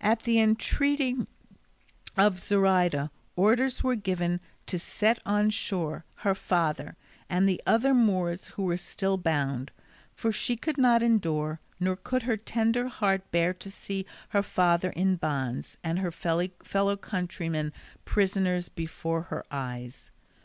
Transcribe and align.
At 0.00 0.20
the 0.22 0.38
entreaty 0.38 1.26
of 2.16 2.38
Zoraida 2.38 3.10
orders 3.34 3.82
were 3.82 3.96
given 3.96 4.38
to 4.66 4.78
set 4.78 5.18
on 5.26 5.50
shore 5.50 6.04
her 6.18 6.36
father 6.36 6.96
and 7.28 7.48
the 7.48 7.60
other 7.66 7.92
Moors 7.92 8.46
who 8.54 8.62
were 8.66 8.76
still 8.76 9.18
bound, 9.18 9.72
for 10.14 10.30
she 10.30 10.54
could 10.54 10.78
not 10.78 11.02
endure, 11.02 11.58
nor 11.80 11.96
could 11.96 12.22
her 12.22 12.36
tender 12.36 12.86
heart 12.86 13.28
bear 13.32 13.52
to 13.54 13.68
see 13.68 14.06
her 14.28 14.44
father 14.44 14.90
in 14.90 15.16
bonds 15.16 15.76
and 15.82 15.98
her 15.98 16.12
fellow 16.12 16.96
countrymen 16.96 17.72
prisoners 18.04 18.68
before 18.68 19.22
her 19.22 19.44
eyes. 19.50 20.12